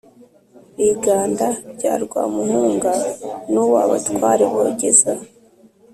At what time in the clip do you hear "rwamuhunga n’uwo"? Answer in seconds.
2.03-3.75